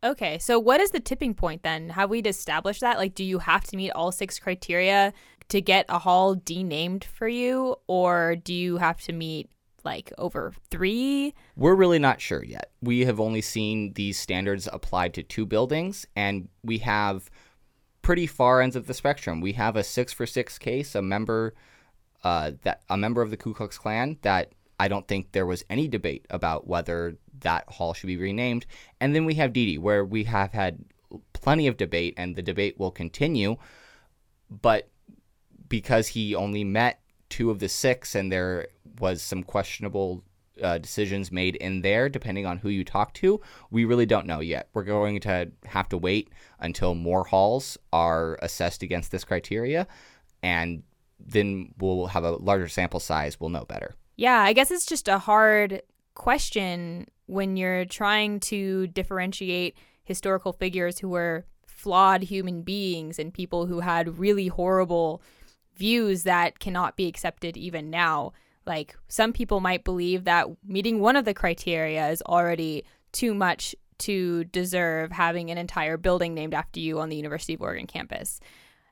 Okay, 0.03 0.39
so 0.39 0.59
what 0.59 0.81
is 0.81 0.91
the 0.91 1.01
tipping 1.01 1.33
point 1.33 1.63
then? 1.63 1.91
Have 1.91 2.11
we 2.11 2.21
established 2.21 2.83
that? 2.83 2.99
Like, 2.99 3.15
do 3.15 3.25
you 3.25 3.39
have 3.39 3.65
to 3.65 3.77
meet 3.77 3.91
all 3.93 4.13
six 4.13 4.39
criteria 4.39 5.15
to 5.49 5.61
get 5.61 5.87
a 5.89 5.99
hall 5.99 6.35
denamed 6.35 7.05
for 7.05 7.29
you, 7.29 7.77
or 7.87 8.37
do 8.37 8.53
you 8.53 8.79
have 8.79 9.01
to 9.03 9.13
meet 9.13 9.49
like 9.85 10.13
over 10.19 10.53
three? 10.71 11.35
We're 11.57 11.75
really 11.75 11.99
not 11.99 12.21
sure 12.21 12.43
yet. 12.43 12.71
We 12.81 13.05
have 13.05 13.21
only 13.21 13.41
seen 13.41 13.93
these 13.95 14.19
standards 14.19 14.69
applied 14.73 15.15
to 15.15 15.23
two 15.23 15.47
buildings, 15.47 16.07
and 16.17 16.49
we 16.63 16.79
have 16.79 17.31
pretty 18.03 18.27
far 18.27 18.61
ends 18.61 18.77
of 18.77 18.87
the 18.87 18.95
spectrum. 18.95 19.41
We 19.41 19.53
have 19.53 19.77
a 19.77 19.85
six 19.85 20.13
for 20.13 20.27
six 20.27 20.59
case, 20.59 20.95
a 20.95 21.03
member 21.03 21.55
uh, 22.23 22.53
that 22.63 22.83
a 22.89 22.97
member 22.97 23.23
of 23.23 23.31
the 23.31 23.37
Ku 23.37 23.55
Klux 23.55 23.79
Klan 23.79 24.19
that 24.23 24.53
I 24.81 24.89
don't 24.89 25.07
think 25.07 25.33
there 25.33 25.47
was 25.47 25.65
any 25.71 25.89
debate 25.89 26.27
about 26.31 26.67
whether 26.67 27.17
that 27.41 27.69
hall 27.69 27.95
should 27.95 28.09
be 28.09 28.17
renamed. 28.17 28.67
And 29.01 29.15
then 29.15 29.25
we 29.25 29.35
have 29.35 29.53
Deady, 29.53 29.79
where 29.79 30.05
we 30.05 30.25
have 30.25 30.53
had 30.53 30.85
plenty 31.33 31.67
of 31.67 31.77
debate, 31.77 32.15
and 32.17 32.35
the 32.35 32.43
debate 32.43 32.79
will 32.79 32.91
continue. 32.91 33.57
But 34.51 34.89
because 35.69 36.09
he 36.09 36.35
only 36.35 36.65
met 36.65 37.01
two 37.29 37.51
of 37.51 37.59
the 37.59 37.69
six, 37.69 38.15
and 38.15 38.33
there 38.33 38.69
was 39.01 39.23
some 39.23 39.43
questionable 39.43 40.25
uh, 40.63 40.79
decisions 40.79 41.33
made 41.33 41.57
in 41.57 41.83
there, 41.83 42.09
depending 42.09 42.47
on 42.47 42.59
who 42.59 42.69
you 42.69 42.85
talk 42.85 43.13
to, 43.15 43.41
we 43.71 43.85
really 43.85 44.07
don't 44.07 44.27
know 44.27 44.41
yet. 44.41 44.69
We're 44.73 44.85
going 44.85 45.21
to 45.21 45.51
have 45.67 45.89
to 45.89 45.99
wait 45.99 46.31
until 46.61 46.95
more 46.95 47.25
halls 47.25 47.77
are 47.93 48.39
assessed 48.41 48.83
against 48.83 49.11
this 49.11 49.25
criteria, 49.25 49.87
and 50.43 50.83
then 51.19 51.75
we'll 51.79 52.07
have 52.07 52.25
a 52.25 52.33
larger 52.33 52.69
sample 52.69 53.01
size. 53.01 53.41
We'll 53.41 53.51
know 53.51 53.65
better. 53.65 53.95
Yeah, 54.17 54.41
I 54.41 54.53
guess 54.53 54.71
it's 54.71 54.87
just 54.87 55.09
a 55.09 55.19
hard 55.19 55.83
question 56.15 57.09
when 57.27 57.57
you're 57.57 57.85
trying 57.85 58.39
to 58.39 58.87
differentiate 58.89 59.77
historical 60.05 60.53
figures 60.53 60.99
who 60.99 61.09
were 61.09 61.47
flawed 61.67 62.23
human 62.23 62.63
beings 62.63 63.19
and 63.19 63.35
people 63.35 63.67
who 63.67 63.81
had 63.81 64.19
really 64.19 64.49
horrible 64.49 65.21
views 65.77 66.23
that 66.23 66.59
cannot 66.61 66.97
be 66.97 67.09
accepted 67.09 67.57
even 67.57 67.91
now. 67.91 68.33
Like 68.67 68.97
some 69.09 69.33
people 69.33 69.61
might 69.61 69.85
believe 69.85 70.25
that 70.25 70.47
meeting 70.67 71.01
one 71.01 71.17
of 71.17 71.25
the 71.25 71.35
criteria 71.35 72.09
is 72.09 72.23
already 72.23 72.85
too 73.13 73.35
much 73.35 73.75
to 73.99 74.45
deserve 74.45 75.13
having 75.13 75.51
an 75.51 75.59
entire 75.59 75.97
building 75.97 76.35
named 76.35 76.55
after 76.55 76.81
you 76.81 77.01
on 77.01 77.09
the 77.09 77.17
University 77.17 77.55
of 77.55 77.63
Oregon 77.63 77.87
campus. 77.87 78.41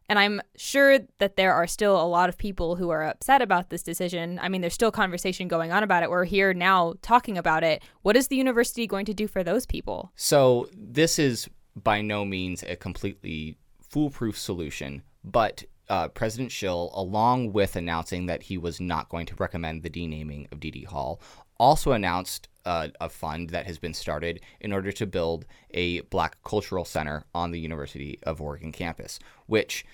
And 0.08 0.18
I'm 0.18 0.42
sure 0.56 0.98
that 1.18 1.36
there 1.36 1.54
are 1.54 1.66
still 1.66 2.00
a 2.00 2.04
lot 2.06 2.28
of 2.28 2.36
people 2.36 2.76
who 2.76 2.90
are 2.90 3.04
upset 3.04 3.40
about 3.40 3.70
this 3.70 3.82
decision. 3.82 4.38
I 4.42 4.48
mean, 4.48 4.60
there's 4.60 4.74
still 4.74 4.90
conversation 4.90 5.48
going 5.48 5.72
on 5.72 5.82
about 5.82 6.02
it. 6.02 6.10
We're 6.10 6.24
here 6.24 6.52
now 6.52 6.94
talking 7.02 7.38
about 7.38 7.64
it. 7.64 7.82
What 8.02 8.16
is 8.16 8.28
the 8.28 8.36
university 8.36 8.86
going 8.86 9.06
to 9.06 9.14
do 9.14 9.26
for 9.26 9.42
those 9.42 9.64
people? 9.64 10.12
So, 10.16 10.68
this 10.76 11.18
is 11.18 11.48
by 11.74 12.02
no 12.02 12.24
means 12.24 12.62
a 12.62 12.76
completely 12.76 13.56
foolproof 13.80 14.38
solution, 14.38 15.02
but 15.24 15.64
uh, 15.92 16.08
President 16.08 16.50
Schill, 16.50 16.90
along 16.94 17.52
with 17.52 17.76
announcing 17.76 18.24
that 18.24 18.44
he 18.44 18.56
was 18.56 18.80
not 18.80 19.10
going 19.10 19.26
to 19.26 19.34
recommend 19.34 19.82
the 19.82 19.90
denaming 19.90 20.48
of 20.50 20.58
Deady 20.58 20.84
Hall, 20.84 21.20
also 21.58 21.92
announced 21.92 22.48
uh, 22.64 22.88
a 22.98 23.10
fund 23.10 23.50
that 23.50 23.66
has 23.66 23.78
been 23.78 23.92
started 23.92 24.40
in 24.62 24.72
order 24.72 24.90
to 24.90 25.06
build 25.06 25.44
a 25.72 26.00
Black 26.00 26.42
Cultural 26.44 26.86
Center 26.86 27.26
on 27.34 27.50
the 27.50 27.60
University 27.60 28.18
of 28.22 28.40
Oregon 28.40 28.72
campus, 28.72 29.18
which 29.44 29.84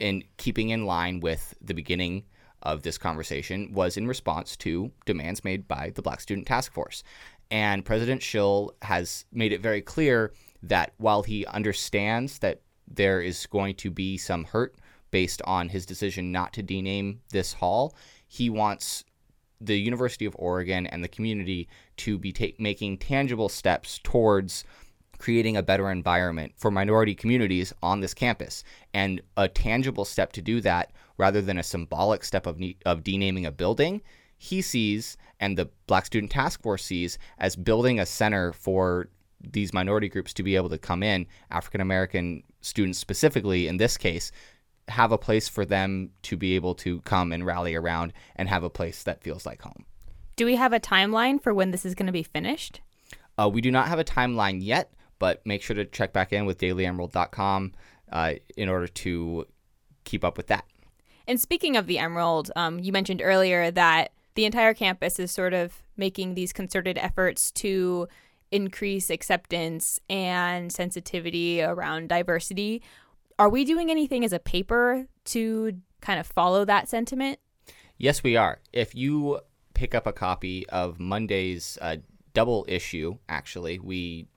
in 0.00 0.24
keeping 0.38 0.70
in 0.70 0.86
line 0.86 1.20
with 1.20 1.54
the 1.60 1.72
beginning 1.72 2.24
of 2.64 2.82
this 2.82 2.98
conversation 2.98 3.72
was 3.72 3.96
in 3.96 4.08
response 4.08 4.56
to 4.56 4.90
demands 5.06 5.44
made 5.44 5.68
by 5.68 5.92
the 5.94 6.02
Black 6.02 6.20
Student 6.20 6.48
Task 6.48 6.72
Force. 6.72 7.04
And 7.52 7.84
President 7.84 8.24
Schill 8.24 8.72
has 8.82 9.24
made 9.30 9.52
it 9.52 9.60
very 9.60 9.82
clear 9.82 10.32
that 10.64 10.94
while 10.96 11.22
he 11.22 11.46
understands 11.46 12.40
that 12.40 12.62
there 12.88 13.20
is 13.20 13.46
going 13.46 13.76
to 13.76 13.92
be 13.92 14.18
some 14.18 14.42
hurt 14.42 14.74
based 15.14 15.40
on 15.44 15.68
his 15.68 15.86
decision 15.86 16.32
not 16.32 16.52
to 16.52 16.60
dename 16.60 17.18
this 17.30 17.52
hall, 17.52 17.94
he 18.26 18.50
wants 18.50 19.04
the 19.60 19.78
University 19.78 20.24
of 20.24 20.34
Oregon 20.40 20.88
and 20.88 21.04
the 21.04 21.08
community 21.16 21.68
to 21.98 22.18
be 22.18 22.32
ta- 22.32 22.56
making 22.58 22.98
tangible 22.98 23.48
steps 23.48 24.00
towards 24.02 24.64
creating 25.18 25.56
a 25.56 25.62
better 25.62 25.88
environment 25.88 26.52
for 26.56 26.68
minority 26.68 27.14
communities 27.14 27.72
on 27.80 28.00
this 28.00 28.12
campus. 28.12 28.64
And 28.92 29.20
a 29.36 29.46
tangible 29.46 30.04
step 30.04 30.32
to 30.32 30.42
do 30.42 30.60
that, 30.62 30.90
rather 31.16 31.40
than 31.40 31.58
a 31.58 31.62
symbolic 31.62 32.24
step 32.24 32.44
of, 32.44 32.58
ne- 32.58 32.76
of 32.84 33.04
denaming 33.04 33.46
a 33.46 33.52
building, 33.52 34.02
he 34.36 34.60
sees 34.60 35.16
and 35.38 35.56
the 35.56 35.70
Black 35.86 36.06
Student 36.06 36.32
Task 36.32 36.60
Force 36.60 36.84
sees 36.84 37.20
as 37.38 37.54
building 37.54 38.00
a 38.00 38.06
center 38.06 38.52
for 38.52 39.10
these 39.40 39.72
minority 39.72 40.08
groups 40.08 40.34
to 40.34 40.42
be 40.42 40.56
able 40.56 40.70
to 40.70 40.78
come 40.78 41.04
in, 41.04 41.28
African 41.52 41.80
American 41.80 42.42
students 42.62 42.98
specifically 42.98 43.68
in 43.68 43.76
this 43.76 43.96
case, 43.96 44.32
have 44.88 45.12
a 45.12 45.18
place 45.18 45.48
for 45.48 45.64
them 45.64 46.10
to 46.22 46.36
be 46.36 46.54
able 46.54 46.74
to 46.74 47.00
come 47.02 47.32
and 47.32 47.46
rally 47.46 47.74
around 47.74 48.12
and 48.36 48.48
have 48.48 48.62
a 48.62 48.70
place 48.70 49.02
that 49.04 49.22
feels 49.22 49.46
like 49.46 49.62
home. 49.62 49.84
Do 50.36 50.44
we 50.44 50.56
have 50.56 50.72
a 50.72 50.80
timeline 50.80 51.42
for 51.42 51.54
when 51.54 51.70
this 51.70 51.84
is 51.84 51.94
going 51.94 52.06
to 52.06 52.12
be 52.12 52.22
finished? 52.22 52.80
Uh, 53.38 53.48
we 53.48 53.60
do 53.60 53.70
not 53.70 53.88
have 53.88 53.98
a 53.98 54.04
timeline 54.04 54.58
yet, 54.60 54.92
but 55.18 55.44
make 55.46 55.62
sure 55.62 55.76
to 55.76 55.84
check 55.84 56.12
back 56.12 56.32
in 56.32 56.44
with 56.44 56.58
dailyemerald.com 56.58 57.72
uh, 58.12 58.34
in 58.56 58.68
order 58.68 58.86
to 58.86 59.46
keep 60.04 60.24
up 60.24 60.36
with 60.36 60.48
that. 60.48 60.64
And 61.26 61.40
speaking 61.40 61.76
of 61.76 61.86
the 61.86 61.98
Emerald, 61.98 62.50
um, 62.54 62.78
you 62.78 62.92
mentioned 62.92 63.22
earlier 63.24 63.70
that 63.70 64.12
the 64.34 64.44
entire 64.44 64.74
campus 64.74 65.18
is 65.18 65.30
sort 65.30 65.54
of 65.54 65.82
making 65.96 66.34
these 66.34 66.52
concerted 66.52 66.98
efforts 66.98 67.50
to 67.52 68.08
increase 68.50 69.10
acceptance 69.10 69.98
and 70.08 70.72
sensitivity 70.72 71.62
around 71.62 72.08
diversity. 72.08 72.82
Are 73.38 73.48
we 73.48 73.64
doing 73.64 73.90
anything 73.90 74.24
as 74.24 74.32
a 74.32 74.38
paper 74.38 75.06
to 75.26 75.72
kind 76.00 76.20
of 76.20 76.26
follow 76.26 76.64
that 76.64 76.88
sentiment? 76.88 77.40
Yes, 77.98 78.22
we 78.22 78.36
are. 78.36 78.60
If 78.72 78.94
you 78.94 79.40
pick 79.74 79.94
up 79.94 80.06
a 80.06 80.12
copy 80.12 80.68
of 80.68 81.00
Monday's 81.00 81.76
uh, 81.80 81.96
double 82.32 82.64
issue, 82.68 83.18
actually, 83.28 83.78
we 83.78 84.28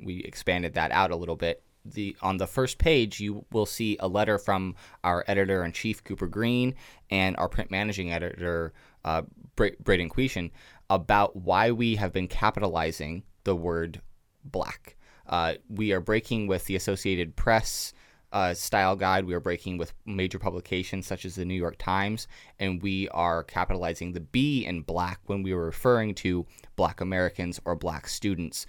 we 0.00 0.20
expanded 0.20 0.74
that 0.74 0.90
out 0.90 1.10
a 1.10 1.16
little 1.16 1.36
bit. 1.36 1.62
The 1.84 2.16
on 2.22 2.38
the 2.38 2.46
first 2.46 2.78
page, 2.78 3.20
you 3.20 3.44
will 3.52 3.66
see 3.66 3.96
a 4.00 4.08
letter 4.08 4.36
from 4.36 4.74
our 5.04 5.24
editor 5.28 5.64
in 5.64 5.72
chief 5.72 6.02
Cooper 6.02 6.26
Green 6.26 6.74
and 7.08 7.36
our 7.36 7.48
print 7.48 7.70
managing 7.70 8.12
editor 8.12 8.72
uh, 9.04 9.22
Braden 9.54 10.10
Quishan 10.10 10.50
about 10.88 11.36
why 11.36 11.70
we 11.70 11.96
have 11.96 12.12
been 12.12 12.26
capitalizing 12.26 13.22
the 13.44 13.54
word 13.54 14.00
black. 14.44 14.96
Uh, 15.26 15.54
we 15.68 15.92
are 15.92 16.00
breaking 16.00 16.48
with 16.48 16.64
the 16.64 16.74
Associated 16.74 17.36
Press 17.36 17.92
uh, 18.32 18.54
style 18.54 18.96
guide. 18.96 19.24
We 19.24 19.34
are 19.34 19.40
breaking 19.40 19.78
with 19.78 19.92
major 20.06 20.38
publications 20.38 21.06
such 21.06 21.24
as 21.24 21.34
the 21.34 21.44
New 21.44 21.54
York 21.54 21.76
Times, 21.78 22.28
and 22.58 22.82
we 22.82 23.08
are 23.08 23.42
capitalizing 23.42 24.12
the 24.12 24.20
B 24.20 24.64
in 24.64 24.82
black 24.82 25.20
when 25.26 25.42
we 25.42 25.52
were 25.54 25.64
referring 25.64 26.14
to 26.16 26.46
black 26.76 27.00
Americans 27.00 27.60
or 27.64 27.74
black 27.74 28.08
students 28.08 28.66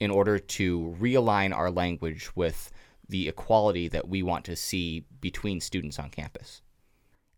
in 0.00 0.10
order 0.10 0.38
to 0.38 0.96
realign 1.00 1.54
our 1.56 1.70
language 1.70 2.34
with 2.34 2.70
the 3.08 3.28
equality 3.28 3.88
that 3.88 4.08
we 4.08 4.22
want 4.22 4.44
to 4.46 4.56
see 4.56 5.04
between 5.20 5.60
students 5.60 5.98
on 5.98 6.10
campus. 6.10 6.62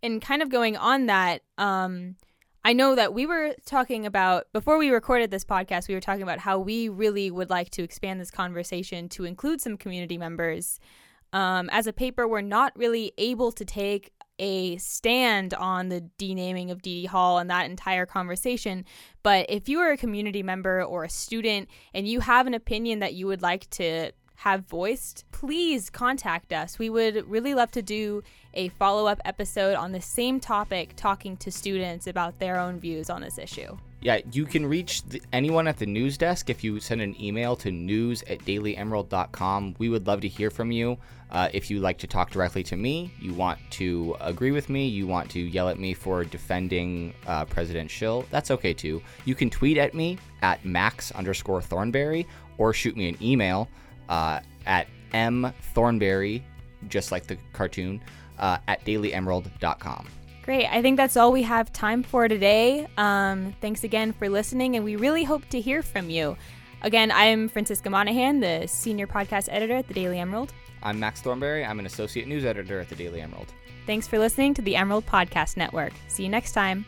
And 0.03 0.21
kind 0.21 0.43
of 0.43 0.51
going 0.51 0.77
on 0.77 1.07
that, 1.07 1.43
um, 1.59 2.17
I 2.65 2.73
know 2.73 2.95
that 2.95 3.13
we 3.13 3.27
were 3.27 3.55
talking 3.67 4.07
about, 4.07 4.47
before 4.53 4.79
we 4.79 4.91
recorded 4.91 5.31
this 5.31 5.45
podcast, 5.45 5.89
we 5.89 5.95
were 5.95 6.01
talking 6.01 6.23
about 6.23 6.39
how 6.39 6.59
we 6.59 6.89
really 6.89 7.31
would 7.31 7.51
like 7.51 7.71
to 7.71 7.83
expand 7.83 8.21
this 8.21 8.31
conversation 8.31 9.09
to 9.11 9.25
include 9.25 9.61
some 9.61 9.77
community 9.77 10.17
members. 10.17 10.81
Um, 11.35 11.69
as 11.73 11.89
a 11.89 11.93
paper, 11.93 12.27
we're 12.29 12.41
not 12.41 12.73
really 12.77 13.13
able 13.19 13.51
to 13.53 13.65
take 13.65 14.13
a 14.39 14.77
stand 14.79 15.53
on 15.53 15.89
the 15.89 16.09
denaming 16.17 16.71
of 16.71 16.81
Deady 16.81 17.07
Hall 17.07 17.39
and 17.39 17.51
that 17.51 17.69
entire 17.69 18.07
conversation. 18.07 18.85
But 19.23 19.47
if 19.49 19.69
you 19.69 19.81
are 19.81 19.91
a 19.91 19.97
community 19.97 20.43
member 20.45 20.83
or 20.83 21.05
a 21.05 21.11
student 21.11 21.69
and 21.93 22.09
you 22.09 22.21
have 22.21 22.47
an 22.47 22.55
opinion 22.55 23.01
that 23.01 23.15
you 23.15 23.27
would 23.27 23.43
like 23.43 23.69
to 23.71 24.13
have 24.37 24.67
voiced, 24.67 25.25
please 25.33 25.91
contact 25.91 26.53
us. 26.53 26.79
We 26.79 26.91
would 26.91 27.29
really 27.29 27.55
love 27.55 27.71
to 27.73 27.83
do 27.83 28.23
a 28.55 28.69
follow 28.71 29.07
up 29.07 29.21
episode 29.25 29.75
on 29.75 29.93
the 29.93 30.01
same 30.01 30.39
topic, 30.39 30.95
talking 30.97 31.37
to 31.39 31.51
students 31.51 32.07
about 32.07 32.39
their 32.39 32.59
own 32.59 32.79
views 32.79 33.11
on 33.11 33.23
this 33.23 33.39
issue. 33.39 33.77
Yeah, 34.05 34.21
you 34.33 34.45
can 34.45 34.67
reach 34.67 35.03
the, 35.05 35.23
anyone 35.33 35.67
at 35.67 35.79
the 35.79 35.87
news 35.87 36.19
desk 36.19 36.51
if 36.51 36.63
you 36.63 36.79
send 36.79 37.01
an 37.01 37.19
email 37.19 37.57
to 37.57 37.73
news 37.73 38.23
at 38.25 38.41
dailyemerald.com. 38.41 39.77
We 39.79 39.89
would 39.89 40.07
love 40.07 40.21
to 40.21 40.29
hear 40.29 40.51
from 40.51 40.71
you. 40.71 40.99
Uh, 41.31 41.49
if 41.55 41.71
you 41.71 41.81
like 41.81 41.97
to 41.99 42.07
talk 42.07 42.31
directly 42.31 42.63
to 42.65 42.77
me, 42.77 43.11
you 43.19 43.33
want 43.33 43.59
to 43.71 44.15
agree 44.21 44.51
with 44.51 44.69
me, 44.69 44.87
you 44.87 45.07
want 45.07 45.31
to 45.31 45.41
yell 45.41 45.71
at 45.71 45.79
me 45.79 45.95
for 45.95 46.23
defending 46.23 47.15
uh, 47.27 47.47
President 47.47 47.91
Schill, 47.91 48.27
that's 48.31 48.51
okay 48.51 48.75
too. 48.75 49.01
You 49.25 49.35
can 49.35 49.49
tweet 49.49 49.79
at 49.79 49.95
me 49.95 50.19
at 50.43 50.63
max 50.67 51.11
underscore 51.13 51.63
thornberry 51.63 52.27
or 52.59 52.75
shoot 52.75 52.99
me 52.99 53.09
an 53.09 53.17
email 53.23 53.71
uh, 54.11 54.41
at 54.67 54.87
mthornberry, 55.15 56.43
just 56.89 57.11
like 57.11 57.27
the 57.27 57.39
cartoon, 57.55 58.03
uh, 58.39 58.59
at 58.69 58.85
dailyemerald.com. 58.85 60.09
Great. 60.45 60.67
I 60.67 60.83
think 60.83 60.99
that's 60.99 61.17
all 61.17 61.33
we 61.33 61.43
have 61.43 61.73
time 61.73 62.03
for 62.03 62.29
today. 62.29 62.87
Um, 62.99 63.55
thanks 63.63 63.83
again 63.83 64.13
for 64.13 64.29
listening, 64.29 64.77
and 64.77 64.85
we 64.85 64.97
really 64.97 65.25
hope 65.25 65.49
to 65.49 65.61
hear 65.61 65.83
from 65.83 66.11
you. 66.11 66.37
Again, 66.83 67.11
I'm 67.11 67.49
Francisca 67.49 67.89
Monahan, 67.89 68.41
the 68.41 68.67
senior 68.67 69.07
podcast 69.07 69.49
editor 69.51 69.75
at 69.75 69.89
the 69.89 69.95
Daily 69.95 70.19
Emerald. 70.19 70.53
I'm 70.83 71.01
Max 71.01 71.23
Thornberry. 71.23 71.65
I'm 71.65 71.79
an 71.79 71.87
associate 71.87 72.29
news 72.29 72.45
editor 72.45 72.79
at 72.79 72.91
the 72.91 72.95
Daily 72.95 73.23
Emerald. 73.23 73.55
Thanks 73.87 74.07
for 74.07 74.19
listening 74.19 74.53
to 74.55 74.63
the 74.63 74.77
Emerald 74.77 75.07
Podcast 75.07 75.57
Network. 75.57 75.95
See 76.09 76.25
you 76.25 76.29
next 76.29 76.53
time. 76.53 76.85